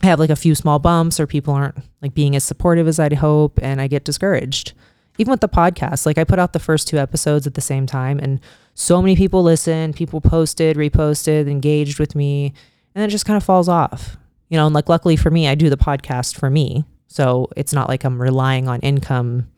I 0.03 0.06
have 0.06 0.19
like 0.19 0.31
a 0.31 0.37
few 0.37 0.55
small 0.55 0.79
bumps 0.79 1.21
or 1.21 1.27
people 1.27 1.55
aren't 1.55 1.77
like 2.03 2.15
being 2.15 2.35
as 2.35 2.45
supportive 2.45 2.89
as 2.89 2.99
I'd 2.99 3.15
hope 3.15 3.59
and 3.62 3.81
I 3.81 3.87
get 3.87 4.05
discouraged. 4.05 4.73
Even 5.17 5.31
with 5.31 5.41
the 5.41 5.49
podcast, 5.49 6.06
like 6.06 6.19
I 6.19 6.25
put 6.25 6.41
out 6.41 6.53
the 6.53 6.59
first 6.59 6.89
two 6.89 6.99
episodes 6.99 7.47
at 7.47 7.55
the 7.55 7.61
same 7.61 7.87
time 7.87 8.19
and 8.19 8.41
so 8.75 9.01
many 9.01 9.15
people 9.15 9.45
listened, 9.45 9.95
people 9.95 10.21
posted, 10.21 10.77
reposted, 10.77 11.49
engaged 11.49 12.00
with 12.00 12.17
me, 12.17 12.47
and 12.95 13.03
then 13.03 13.09
it 13.09 13.12
just 13.12 13.27
kind 13.27 13.37
of 13.37 13.45
falls 13.45 13.69
off. 13.69 14.17
You 14.49 14.59
know, 14.59 14.67
and 14.67 14.75
like 14.75 14.89
luckily 14.89 15.17
for 15.17 15.31
me, 15.31 15.49
I 15.49 15.55
do 15.55 15.71
the 15.71 15.77
podcast 15.77 16.35
for 16.37 16.50
me. 16.50 16.85
So 17.07 17.49
it's 17.57 17.73
not 17.73 17.89
like 17.89 18.03
I'm 18.03 18.21
relying 18.21 18.67
on 18.67 18.81
income 18.81 19.49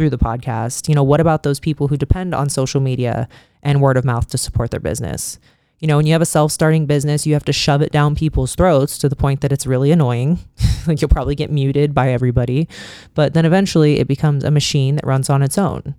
through 0.00 0.08
the 0.08 0.16
podcast. 0.16 0.88
You 0.88 0.94
know, 0.94 1.02
what 1.02 1.20
about 1.20 1.42
those 1.42 1.60
people 1.60 1.88
who 1.88 1.98
depend 1.98 2.34
on 2.34 2.48
social 2.48 2.80
media 2.80 3.28
and 3.62 3.82
word 3.82 3.98
of 3.98 4.04
mouth 4.06 4.26
to 4.28 4.38
support 4.38 4.70
their 4.70 4.80
business? 4.80 5.38
You 5.78 5.88
know, 5.88 5.98
when 5.98 6.06
you 6.06 6.14
have 6.14 6.22
a 6.22 6.26
self 6.26 6.52
starting 6.52 6.86
business, 6.86 7.26
you 7.26 7.34
have 7.34 7.44
to 7.44 7.52
shove 7.52 7.82
it 7.82 7.92
down 7.92 8.14
people's 8.14 8.54
throats 8.54 8.96
to 8.96 9.10
the 9.10 9.16
point 9.16 9.42
that 9.42 9.52
it's 9.52 9.66
really 9.66 9.90
annoying. 9.90 10.38
like 10.86 11.02
you'll 11.02 11.10
probably 11.10 11.34
get 11.34 11.50
muted 11.50 11.94
by 11.94 12.12
everybody. 12.12 12.66
But 13.12 13.34
then 13.34 13.44
eventually 13.44 13.98
it 13.98 14.08
becomes 14.08 14.42
a 14.42 14.50
machine 14.50 14.96
that 14.96 15.06
runs 15.06 15.28
on 15.28 15.42
its 15.42 15.58
own. 15.58 15.94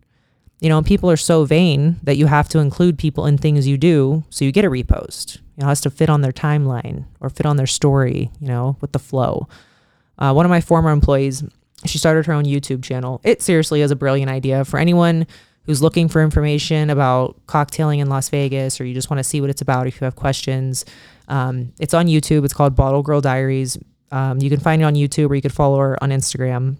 You 0.62 0.70
know, 0.70 0.82
people 0.82 1.12
are 1.12 1.18
so 1.18 1.46
vain 1.46 2.00
that 2.02 2.18
you 2.18 2.26
have 2.26 2.50
to 2.50 2.58
include 2.58 2.98
people 2.98 3.28
in 3.28 3.38
things 3.38 3.68
you 3.68 3.78
do 3.78 4.24
so 4.32 4.46
you 4.46 4.52
get 4.52 4.66
a 4.66 4.70
repost. 4.70 5.36
You 5.36 5.62
know, 5.62 5.68
it 5.68 5.70
has 5.70 5.82
to 5.82 5.92
fit 5.92 6.10
on 6.10 6.22
their 6.22 6.32
timeline 6.32 7.06
or 7.20 7.30
fit 7.30 7.46
on 7.46 7.58
their 7.58 7.68
story, 7.68 8.32
you 8.40 8.48
know, 8.48 8.78
with 8.82 8.94
the 8.94 9.00
flow. 9.00 9.48
Uh, 10.18 10.34
one 10.34 10.46
of 10.46 10.50
my 10.50 10.62
former 10.62 10.90
employees, 10.90 11.44
she 11.86 11.98
started 11.98 12.26
her 12.26 12.34
own 12.34 12.46
YouTube 12.46 12.84
channel. 12.84 13.22
It 13.24 13.42
seriously 13.42 13.82
is 13.82 13.92
a 13.92 13.96
brilliant 13.96 14.32
idea 14.32 14.66
for 14.66 14.80
anyone 14.80 15.28
who's 15.64 15.82
looking 15.82 16.08
for 16.08 16.22
information 16.24 16.90
about 16.90 17.36
cocktailing 17.46 18.00
in 18.00 18.10
Las 18.10 18.30
Vegas 18.30 18.82
or 18.82 18.86
you 18.86 18.94
just 18.94 19.10
want 19.10 19.20
to 19.20 19.24
see 19.24 19.42
what 19.42 19.50
it's 19.50 19.62
about 19.62 19.88
if 19.88 20.00
you 20.00 20.06
have 20.06 20.16
questions. 20.16 20.86
Um, 21.28 21.74
it's 21.80 21.94
on 21.94 22.08
YouTube. 22.08 22.44
It's 22.46 22.54
called 22.54 22.76
Bottle 22.76 23.04
Girl 23.04 23.22
Diaries. 23.22 23.78
Um, 24.12 24.40
you 24.42 24.50
can 24.50 24.60
find 24.60 24.82
it 24.82 24.86
on 24.86 24.96
YouTube 24.96 25.30
or 25.30 25.36
you 25.36 25.42
could 25.42 25.54
follow 25.54 25.80
her 25.80 26.04
on 26.04 26.10
Instagram. 26.10 26.78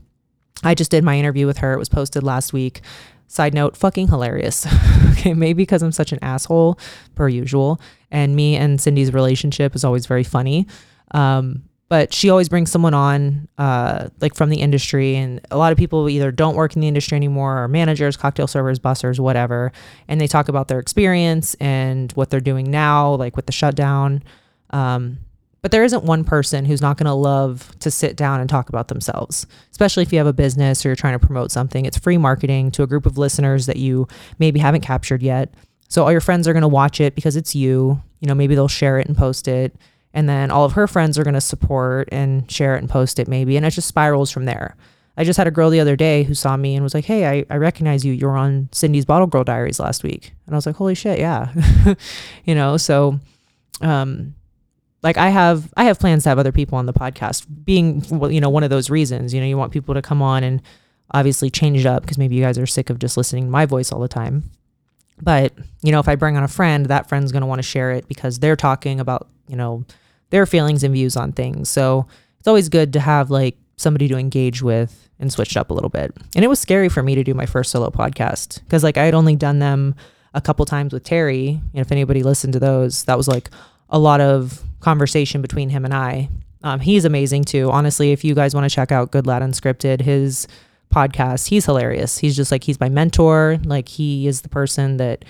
I 0.64 0.76
just 0.76 0.92
did 0.92 1.04
my 1.04 1.18
interview 1.18 1.48
with 1.48 1.60
her. 1.60 1.74
It 1.74 1.80
was 1.80 1.90
posted 1.90 2.24
last 2.24 2.54
week. 2.54 2.82
Side 3.28 3.54
note, 3.54 3.78
fucking 3.78 4.10
hilarious. 4.10 4.68
okay, 5.12 5.34
maybe 5.34 5.64
because 5.64 5.82
I'm 5.82 5.94
such 5.94 6.12
an 6.12 6.20
asshole 6.22 6.78
per 7.16 7.30
usual. 7.30 7.80
And 8.12 8.36
me 8.36 8.58
and 8.58 8.82
Cindy's 8.82 9.14
relationship 9.14 9.74
is 9.74 9.86
always 9.86 10.06
very 10.06 10.26
funny. 10.26 10.68
Um, 11.12 11.64
but 11.92 12.14
she 12.14 12.30
always 12.30 12.48
brings 12.48 12.72
someone 12.72 12.94
on 12.94 13.50
uh, 13.58 14.08
like 14.22 14.34
from 14.34 14.50
the 14.50 14.62
industry. 14.62 15.18
And 15.18 15.42
a 15.52 15.58
lot 15.58 15.74
of 15.74 15.78
people 15.78 16.08
either 16.08 16.32
don't 16.32 16.56
work 16.56 16.74
in 16.74 16.80
the 16.80 16.88
industry 16.88 17.18
anymore 17.18 17.62
or 17.62 17.68
managers 17.68 18.16
cocktail 18.16 18.48
servers 18.48 18.80
bussers 18.80 19.20
whatever. 19.20 19.74
And 20.08 20.22
they 20.22 20.28
talk 20.28 20.48
about 20.48 20.70
their 20.70 20.80
experience 20.80 21.54
and 21.56 22.10
what 22.14 22.30
they're 22.30 22.40
doing 22.40 22.72
now 22.72 23.16
like 23.16 23.36
with 23.36 23.46
the 23.46 23.52
shutdown. 23.52 24.24
Um, 24.70 25.18
but 25.62 25.72
there 25.72 25.84
isn't 25.84 26.06
one 26.06 26.24
person 26.24 26.64
who's 26.64 26.82
not 26.82 26.96
going 26.96 27.08
to 27.08 27.14
love 27.14 27.78
to 27.80 27.92
sit 27.92 28.16
down 28.16 28.40
and 28.40 28.50
talk 28.50 28.70
about 28.70 28.88
themselves 28.88 29.46
especially 29.72 30.04
if 30.04 30.14
you 30.14 30.18
have 30.18 30.28
a 30.28 30.34
business 30.34 30.86
or 30.86 30.90
you're 30.90 30.96
trying 30.96 31.20
to 31.20 31.26
promote 31.26 31.52
something. 31.52 31.86
It's 31.86 31.98
free 31.98 32.18
marketing 32.18 32.72
to 32.72 32.84
a 32.84 32.88
group 32.88 33.06
of 33.06 33.18
listeners 33.18 33.66
that 33.66 33.76
you 33.76 34.08
maybe 34.40 34.62
haven't 34.62 34.82
captured 34.82 35.22
yet. 35.22 35.54
So 35.90 36.04
all 36.04 36.12
your 36.14 36.22
friends 36.22 36.48
are 36.48 36.54
going 36.54 36.62
to 36.62 36.70
watch 36.70 37.02
it 37.02 37.16
because 37.16 37.36
it's 37.36 37.54
you. 37.54 38.02
You 38.22 38.28
know 38.30 38.36
maybe 38.36 38.56
they'll 38.56 38.70
share 38.70 38.98
it 38.98 39.08
and 39.08 39.18
post 39.18 39.50
it 39.50 39.76
and 40.14 40.28
then 40.28 40.52
all 40.52 40.66
of 40.66 40.74
her 40.74 40.88
friends 40.88 41.18
are 41.18 41.24
going 41.24 41.36
to 41.36 41.42
support 41.42 42.10
and 42.12 42.50
share 42.52 42.76
it 42.76 42.80
and 42.80 42.90
post 42.90 43.20
it 43.20 43.28
maybe. 43.28 43.58
And 43.58 43.66
it 43.66 43.72
just 43.72 43.88
spirals 43.88 44.32
from 44.32 44.46
there. 44.46 44.76
I 45.18 45.24
just 45.24 45.38
had 45.38 45.48
a 45.48 45.52
girl 45.52 45.70
the 45.70 45.80
other 45.80 45.96
day 45.96 46.24
who 46.24 46.34
saw 46.34 46.56
me 46.58 46.74
and 46.76 46.84
was 46.84 46.94
like 46.94 47.06
hey 47.06 47.28
i, 47.28 47.46
I 47.50 47.58
recognize 47.58 48.06
you. 48.06 48.14
You 48.14 48.28
were 48.28 48.38
on 48.38 48.70
cindy's 48.72 49.06
bottle 49.06 49.28
girl 49.28 49.44
diaries 49.44 49.80
last 49.80 50.04
week. 50.04 50.34
And 50.46 50.56
i 50.56 50.58
was 50.58 50.66
like 50.66 50.76
holy 50.76 50.96
shit 50.96 51.20
yeah. 51.20 51.54
You 52.46 52.56
know 52.56 52.78
so 52.78 53.20
um 53.82 54.36
like 55.04 55.18
i 55.18 55.30
have 55.30 55.74
i 55.76 55.86
have 55.86 56.00
plans 56.00 56.24
to 56.24 56.30
have 56.30 56.40
other 56.40 56.52
people 56.52 56.78
on 56.78 56.86
the 56.86 56.94
podcast 56.94 57.46
being 57.64 58.04
you 58.32 58.42
know 58.42 58.50
one 58.50 58.64
of 58.64 58.70
those 58.70 58.90
reasons. 58.90 59.34
You 59.34 59.42
know 59.42 59.48
you 59.48 59.58
want 59.58 59.74
people 59.74 59.94
to 59.96 60.02
come 60.02 60.22
on 60.22 60.44
and 60.44 60.62
obviously 61.14 61.50
change 61.50 61.80
it 61.80 61.86
up 61.86 62.04
because 62.04 62.18
maybe 62.18 62.36
you 62.36 62.42
guys 62.42 62.58
are 62.58 62.66
sick 62.66 62.90
of 62.90 62.98
just 62.98 63.18
listening 63.18 63.46
to 63.46 63.50
my 63.50 63.66
voice 63.66 63.92
all 63.92 64.00
the 64.00 64.08
time 64.08 64.50
But, 65.22 65.54
you 65.82 65.92
know, 65.92 66.00
if 66.00 66.08
I 66.08 66.16
bring 66.16 66.38
on 66.38 66.44
a 66.44 66.48
friend, 66.48 66.88
that 66.88 67.08
friend's 67.08 67.32
going 67.32 67.42
to 67.42 67.48
want 67.48 67.60
to 67.60 67.68
share 67.68 67.92
it 67.92 68.08
because 68.08 68.40
they're 68.40 68.56
talking 68.56 69.00
about, 69.00 69.28
you 69.48 69.56
know, 69.56 69.86
their 70.32 70.46
feelings 70.46 70.84
and 70.84 70.94
views 70.94 71.16
on 71.16 71.32
things. 71.32 71.70
So 71.70 72.08
it's 72.40 72.48
always 72.48 72.70
good 72.70 72.94
to 72.94 73.00
have 73.00 73.30
like 73.30 73.58
somebody 73.78 74.08
to 74.08 74.18
engage 74.18 74.62
with 74.62 75.10
and 75.20 75.32
switch 75.32 75.56
up 75.56 75.70
a 75.70 75.74
little 75.74 75.90
bit. 75.90 76.16
And 76.36 76.44
it 76.44 76.48
was 76.48 76.60
scary 76.60 76.90
for 76.90 77.04
me 77.04 77.16
to 77.16 77.24
do 77.24 77.34
my 77.34 77.46
first 77.46 77.72
solo 77.72 77.90
podcast 77.90 78.64
because 78.64 78.84
like 78.84 78.98
I 78.98 79.06
had 79.06 79.14
only 79.14 79.36
done 79.36 79.60
them 79.60 79.96
a 80.34 80.42
couple 80.42 80.66
times 80.66 80.94
with 80.94 81.04
Terry. 81.04 81.62
And 81.74 81.82
if 81.82 81.92
anybody 81.92 82.24
listened 82.24 82.54
to 82.54 82.60
those, 82.60 83.04
that 83.04 83.18
was 83.18 83.28
like 83.28 83.50
a 83.90 84.00
lot 84.00 84.22
of 84.22 84.64
conversation 84.80 85.42
between 85.42 85.70
him 85.70 85.86
and 85.86 85.94
I. 85.94 86.30
Um, 86.64 86.80
he's 86.80 87.06
amazing 87.06 87.44
too. 87.44 87.70
Honestly, 87.72 88.12
if 88.12 88.24
you 88.24 88.34
guys 88.34 88.56
want 88.56 88.70
to 88.70 88.74
check 88.74 88.92
out 88.92 89.12
Good 89.12 89.28
Lad 89.28 89.42
Unscripted, 89.42 90.02
his 90.02 90.48
podcast, 90.92 91.48
he's 91.48 91.66
hilarious. 91.66 92.18
He's 92.18 92.36
just 92.36 92.52
like, 92.52 92.64
he's 92.64 92.80
my 92.80 92.90
mentor. 92.90 93.60
Like, 93.64 93.88
he 93.88 94.28
is 94.28 94.42
the 94.42 94.50
person 94.50 94.98
that 94.98 95.26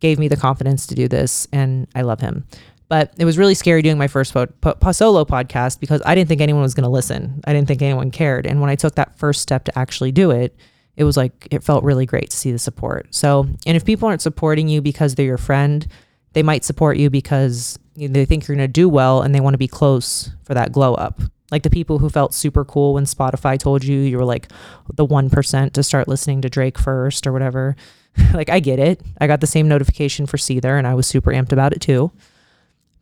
gave 0.00 0.18
me 0.18 0.28
the 0.28 0.36
confidence 0.36 0.86
to 0.86 0.94
do 0.94 1.08
this, 1.08 1.46
and 1.52 1.86
I 1.94 2.02
love 2.02 2.20
him. 2.20 2.46
But 2.88 3.14
it 3.18 3.24
was 3.24 3.38
really 3.38 3.54
scary 3.54 3.82
doing 3.82 3.98
my 3.98 4.08
first 4.08 4.32
po- 4.34 4.46
po- 4.46 4.92
solo 4.92 5.24
podcast 5.24 5.78
because 5.78 6.02
I 6.04 6.14
didn't 6.14 6.28
think 6.28 6.40
anyone 6.40 6.62
was 6.62 6.74
going 6.74 6.84
to 6.84 6.90
listen. 6.90 7.40
I 7.46 7.52
didn't 7.52 7.68
think 7.68 7.82
anyone 7.82 8.10
cared. 8.10 8.46
And 8.46 8.60
when 8.60 8.70
I 8.70 8.74
took 8.74 8.96
that 8.96 9.16
first 9.16 9.42
step 9.42 9.64
to 9.66 9.78
actually 9.78 10.10
do 10.10 10.32
it, 10.32 10.56
it 10.96 11.04
was 11.04 11.16
like, 11.16 11.46
it 11.52 11.62
felt 11.62 11.84
really 11.84 12.04
great 12.04 12.30
to 12.30 12.36
see 12.36 12.50
the 12.50 12.58
support. 12.58 13.14
So, 13.14 13.46
and 13.64 13.76
if 13.76 13.84
people 13.84 14.08
aren't 14.08 14.22
supporting 14.22 14.68
you 14.68 14.80
because 14.80 15.14
they're 15.14 15.24
your 15.24 15.38
friend, 15.38 15.86
they 16.32 16.42
might 16.42 16.64
support 16.64 16.96
you 16.96 17.10
because 17.10 17.78
they 17.94 18.24
think 18.24 18.48
you're 18.48 18.56
going 18.56 18.66
to 18.66 18.72
do 18.72 18.88
well 18.88 19.22
and 19.22 19.34
they 19.34 19.40
want 19.40 19.54
to 19.54 19.58
be 19.58 19.68
close 19.68 20.30
for 20.42 20.54
that 20.54 20.72
glow 20.72 20.94
up. 20.94 21.20
Like 21.50 21.62
the 21.62 21.70
people 21.70 21.98
who 21.98 22.08
felt 22.08 22.34
super 22.34 22.64
cool 22.64 22.94
when 22.94 23.04
Spotify 23.04 23.58
told 23.58 23.84
you 23.84 23.98
you 24.00 24.16
were 24.16 24.24
like 24.24 24.48
the 24.92 25.06
1% 25.06 25.72
to 25.72 25.82
start 25.82 26.08
listening 26.08 26.42
to 26.42 26.50
Drake 26.50 26.78
first 26.78 27.26
or 27.26 27.32
whatever. 27.32 27.76
like 28.34 28.50
I 28.50 28.60
get 28.60 28.78
it. 28.78 29.00
I 29.20 29.26
got 29.26 29.40
the 29.40 29.46
same 29.46 29.68
notification 29.68 30.26
for 30.26 30.36
Seether 30.36 30.78
and 30.78 30.86
I 30.86 30.94
was 30.94 31.06
super 31.06 31.30
amped 31.32 31.52
about 31.52 31.72
it 31.72 31.80
too. 31.80 32.12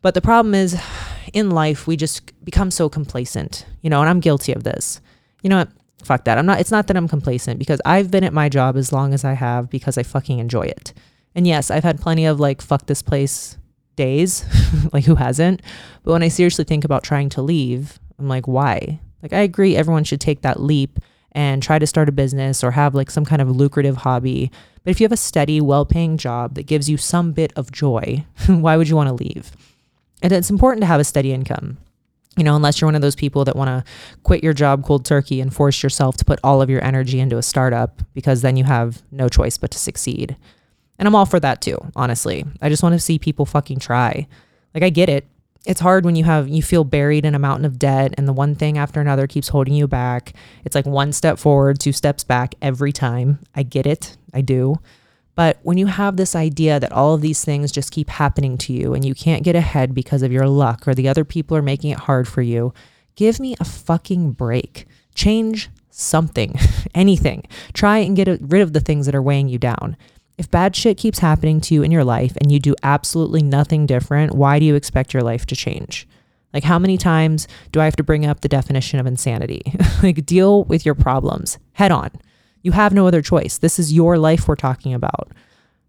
But 0.01 0.13
the 0.13 0.21
problem 0.21 0.55
is 0.55 0.79
in 1.33 1.51
life 1.51 1.87
we 1.87 1.95
just 1.95 2.31
become 2.43 2.71
so 2.71 2.89
complacent, 2.89 3.65
you 3.81 3.89
know, 3.89 4.01
and 4.01 4.09
I'm 4.09 4.19
guilty 4.19 4.53
of 4.53 4.63
this. 4.63 5.01
You 5.41 5.49
know 5.49 5.57
what? 5.57 5.69
Fuck 6.03 6.23
that. 6.25 6.37
I'm 6.37 6.45
not 6.45 6.59
it's 6.59 6.71
not 6.71 6.87
that 6.87 6.97
I'm 6.97 7.07
complacent 7.07 7.59
because 7.59 7.81
I've 7.85 8.09
been 8.09 8.23
at 8.23 8.33
my 8.33 8.49
job 8.49 8.77
as 8.77 8.91
long 8.91 9.13
as 9.13 9.25
I 9.25 9.33
have 9.33 9.69
because 9.69 9.97
I 9.97 10.03
fucking 10.03 10.39
enjoy 10.39 10.63
it. 10.63 10.93
And 11.35 11.45
yes, 11.45 11.69
I've 11.69 11.83
had 11.83 12.01
plenty 12.01 12.25
of 12.25 12.39
like 12.39 12.61
fuck 12.61 12.85
this 12.85 13.01
place 13.01 13.57
days. 13.95 14.45
like 14.93 15.03
who 15.05 15.15
hasn't? 15.15 15.61
But 16.03 16.13
when 16.13 16.23
I 16.23 16.29
seriously 16.29 16.63
think 16.63 16.85
about 16.85 17.03
trying 17.03 17.29
to 17.29 17.41
leave, 17.41 17.99
I'm 18.19 18.27
like, 18.27 18.47
why? 18.47 18.99
Like 19.21 19.33
I 19.33 19.39
agree 19.39 19.75
everyone 19.75 20.03
should 20.03 20.21
take 20.21 20.41
that 20.41 20.61
leap 20.61 20.99
and 21.31 21.61
try 21.61 21.79
to 21.79 21.87
start 21.87 22.09
a 22.09 22.13
business 22.13 22.63
or 22.63 22.71
have 22.71 22.95
like 22.95 23.11
some 23.11 23.25
kind 23.25 23.41
of 23.41 23.55
lucrative 23.55 23.97
hobby. 23.97 24.51
But 24.83 24.91
if 24.91 24.99
you 24.99 25.05
have 25.05 25.11
a 25.11 25.17
steady, 25.17 25.61
well-paying 25.61 26.17
job 26.17 26.55
that 26.55 26.65
gives 26.65 26.89
you 26.89 26.97
some 26.97 27.31
bit 27.31 27.53
of 27.55 27.71
joy, 27.71 28.25
why 28.47 28.77
would 28.77 28.89
you 28.89 28.95
want 28.95 29.09
to 29.09 29.23
leave? 29.23 29.51
And 30.21 30.33
it's 30.33 30.49
important 30.49 30.81
to 30.81 30.87
have 30.87 30.99
a 30.99 31.05
steady 31.05 31.31
income. 31.31 31.77
You 32.37 32.43
know, 32.43 32.55
unless 32.55 32.79
you're 32.79 32.87
one 32.87 32.95
of 32.95 33.01
those 33.01 33.15
people 33.15 33.43
that 33.45 33.55
want 33.55 33.67
to 33.67 33.91
quit 34.23 34.43
your 34.43 34.53
job 34.53 34.85
cold 34.85 35.03
turkey 35.03 35.41
and 35.41 35.53
force 35.53 35.83
yourself 35.83 36.15
to 36.17 36.25
put 36.25 36.39
all 36.43 36.61
of 36.61 36.69
your 36.69 36.83
energy 36.83 37.19
into 37.19 37.37
a 37.37 37.43
startup 37.43 38.01
because 38.13 38.41
then 38.41 38.55
you 38.55 38.63
have 38.63 39.01
no 39.11 39.27
choice 39.27 39.57
but 39.57 39.71
to 39.71 39.77
succeed. 39.77 40.37
And 40.97 41.07
I'm 41.07 41.15
all 41.15 41.25
for 41.25 41.39
that 41.39 41.61
too, 41.61 41.77
honestly. 41.95 42.45
I 42.61 42.69
just 42.69 42.83
want 42.83 42.93
to 42.93 42.99
see 42.99 43.19
people 43.19 43.45
fucking 43.45 43.79
try. 43.79 44.27
Like 44.73 44.83
I 44.83 44.89
get 44.89 45.09
it. 45.09 45.25
It's 45.65 45.81
hard 45.81 46.05
when 46.05 46.15
you 46.15 46.23
have 46.23 46.47
you 46.47 46.63
feel 46.63 46.83
buried 46.83 47.25
in 47.25 47.35
a 47.35 47.39
mountain 47.39 47.65
of 47.65 47.77
debt 47.77 48.13
and 48.17 48.27
the 48.27 48.33
one 48.33 48.55
thing 48.55 48.77
after 48.77 49.01
another 49.01 49.27
keeps 49.27 49.49
holding 49.49 49.73
you 49.73 49.87
back. 49.87 50.33
It's 50.63 50.75
like 50.75 50.85
one 50.85 51.11
step 51.11 51.37
forward, 51.37 51.79
two 51.79 51.91
steps 51.91 52.23
back 52.23 52.55
every 52.61 52.93
time. 52.93 53.39
I 53.53 53.63
get 53.63 53.85
it. 53.85 54.15
I 54.33 54.41
do. 54.41 54.79
But 55.35 55.59
when 55.63 55.77
you 55.77 55.87
have 55.87 56.17
this 56.17 56.35
idea 56.35 56.79
that 56.79 56.91
all 56.91 57.13
of 57.13 57.21
these 57.21 57.43
things 57.43 57.71
just 57.71 57.91
keep 57.91 58.09
happening 58.09 58.57
to 58.59 58.73
you 58.73 58.93
and 58.93 59.05
you 59.05 59.15
can't 59.15 59.43
get 59.43 59.55
ahead 59.55 59.93
because 59.93 60.21
of 60.21 60.31
your 60.31 60.47
luck 60.47 60.87
or 60.87 60.93
the 60.93 61.07
other 61.07 61.23
people 61.23 61.55
are 61.55 61.61
making 61.61 61.91
it 61.91 61.99
hard 61.99 62.27
for 62.27 62.41
you, 62.41 62.73
give 63.15 63.39
me 63.39 63.55
a 63.59 63.65
fucking 63.65 64.31
break. 64.31 64.85
Change 65.15 65.69
something, 65.91 66.55
anything. 66.95 67.43
Try 67.73 67.99
and 67.99 68.15
get 68.15 68.27
rid 68.41 68.61
of 68.61 68.73
the 68.73 68.79
things 68.79 69.05
that 69.05 69.15
are 69.15 69.21
weighing 69.21 69.47
you 69.49 69.57
down. 69.57 69.97
If 70.39 70.49
bad 70.49 70.73
shit 70.73 70.97
keeps 70.97 71.19
happening 71.19 71.59
to 71.59 71.73
you 71.73 71.83
in 71.83 71.91
your 71.91 72.05
life 72.05 72.37
and 72.39 72.49
you 72.49 72.61
do 72.61 72.73
absolutely 72.81 73.43
nothing 73.43 73.85
different, 73.85 74.33
why 74.33 74.57
do 74.57 74.63
you 74.63 74.73
expect 74.73 75.13
your 75.13 75.21
life 75.21 75.45
to 75.47 75.55
change? 75.55 76.07
Like, 76.53 76.63
how 76.63 76.79
many 76.79 76.97
times 76.97 77.45
do 77.73 77.81
I 77.81 77.83
have 77.83 77.97
to 77.97 78.03
bring 78.03 78.25
up 78.25 78.39
the 78.39 78.47
definition 78.47 79.01
of 79.01 79.05
insanity? 79.05 79.61
like, 80.01 80.25
deal 80.25 80.63
with 80.63 80.85
your 80.85 80.95
problems 80.95 81.59
head 81.73 81.91
on. 81.91 82.11
You 82.61 82.71
have 82.71 82.93
no 82.93 83.05
other 83.05 83.21
choice. 83.21 83.57
This 83.57 83.79
is 83.79 83.91
your 83.91 84.17
life 84.17 84.47
we're 84.47 84.55
talking 84.55 84.93
about. 84.93 85.29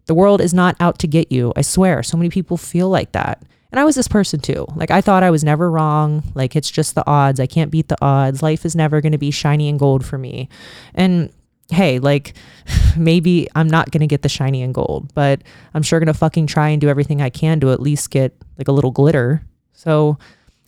The 0.07 0.13
world 0.13 0.41
is 0.41 0.53
not 0.53 0.75
out 0.81 0.99
to 0.99 1.07
get 1.07 1.31
you. 1.31 1.53
I 1.55 1.61
swear, 1.61 2.03
so 2.03 2.17
many 2.17 2.29
people 2.29 2.57
feel 2.57 2.89
like 2.89 3.13
that. 3.13 3.41
And 3.71 3.79
I 3.79 3.85
was 3.85 3.95
this 3.95 4.09
person 4.09 4.41
too. 4.41 4.67
Like, 4.75 4.91
I 4.91 4.99
thought 4.99 5.23
I 5.23 5.31
was 5.31 5.45
never 5.45 5.71
wrong. 5.71 6.23
Like, 6.35 6.57
it's 6.57 6.69
just 6.69 6.93
the 6.93 7.07
odds. 7.09 7.39
I 7.39 7.47
can't 7.47 7.71
beat 7.71 7.87
the 7.87 8.03
odds. 8.03 8.43
Life 8.43 8.65
is 8.65 8.75
never 8.75 8.99
going 8.99 9.13
to 9.13 9.17
be 9.17 9.31
shiny 9.31 9.69
and 9.69 9.79
gold 9.79 10.05
for 10.05 10.17
me. 10.17 10.49
And 10.93 11.31
hey, 11.71 11.99
like 11.99 12.33
maybe 12.97 13.47
I'm 13.55 13.67
not 13.67 13.91
going 13.91 14.01
to 14.01 14.07
get 14.07 14.21
the 14.21 14.29
shiny 14.29 14.61
and 14.61 14.73
gold, 14.73 15.13
but 15.13 15.41
I'm 15.73 15.83
sure 15.83 15.99
going 15.99 16.07
to 16.07 16.13
fucking 16.13 16.47
try 16.47 16.69
and 16.69 16.81
do 16.81 16.89
everything 16.89 17.21
I 17.21 17.29
can 17.29 17.59
to 17.61 17.71
at 17.71 17.81
least 17.81 18.11
get 18.11 18.35
like 18.57 18.67
a 18.67 18.71
little 18.71 18.91
glitter. 18.91 19.41
So 19.73 20.17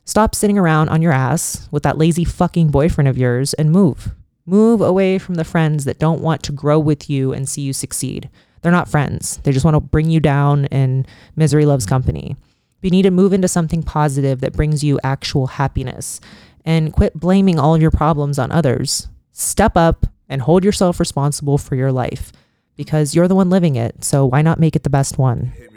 stop 0.06 0.34
sitting 0.36 0.58
around 0.58 0.90
on 0.90 1.02
your 1.02 1.12
ass 1.12 1.68
with 1.72 1.84
that 1.84 1.98
lazy 1.98 2.24
fucking 2.24 2.70
boyfriend 2.70 3.08
of 3.08 3.18
yours 3.18 3.54
and 3.54 3.72
move. 3.72 4.14
Move 4.46 4.82
away 4.82 5.18
from 5.18 5.36
the 5.36 5.46
friends 5.46 5.86
that 5.86 6.00
don't 6.00 6.22
want 6.22 6.44
to 6.44 6.52
grow 6.52 6.78
with 6.80 7.10
you 7.10 7.32
and 7.32 7.48
see 7.48 7.62
you 7.62 7.72
succeed. 7.72 8.30
They're 8.62 8.72
not 8.72 8.90
friends. 8.90 9.38
They 9.44 9.52
just 9.52 9.66
want 9.66 9.76
to 9.76 9.82
bring 9.82 10.10
you 10.10 10.20
down 10.20 10.66
and 10.66 11.08
misery 11.36 11.66
loves 11.66 11.86
company. 11.86 12.36
You 12.82 12.90
need 12.90 13.04
to 13.04 13.12
move 13.12 13.32
into 13.32 13.48
something 13.48 13.84
positive 13.84 14.42
that 14.42 14.54
brings 14.54 14.84
you 14.84 15.00
actual 15.04 15.48
happiness 15.48 16.20
and 16.66 16.92
quit 16.92 17.14
blaming 17.14 17.58
all 17.58 17.78
your 17.78 17.92
problems 17.92 18.38
on 18.38 18.52
others. 18.52 19.08
Step 19.32 19.78
up 19.78 20.06
and 20.34 20.42
hold 20.42 20.66
yourself 20.66 21.00
responsible 21.00 21.60
for 21.60 21.76
your 21.76 21.92
life 21.92 22.32
because 22.76 23.14
you're 23.14 23.28
the 23.28 23.36
one 23.36 23.52
living 23.52 23.76
it. 23.76 24.04
So 24.04 24.26
why 24.26 24.42
not 24.42 24.60
make 24.60 24.76
it 24.76 24.82
the 24.82 24.90
best 24.90 25.20
one? 25.20 25.54
You 25.56 25.70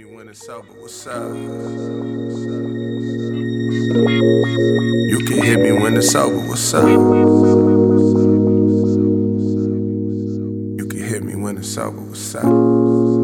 can 5.26 5.42
hit 5.42 5.60
me 5.60 5.72
when 5.72 5.98
it's 5.98 6.14
over, 6.14 6.38
what's 6.48 6.72
up? 6.72 6.88
You 6.88 6.96
can 10.88 11.04
hit 11.04 11.22
me 11.22 11.34
when 11.34 11.58
it's 11.58 11.76
over, 11.76 12.00
what's 12.00 12.34
up? 12.34 13.15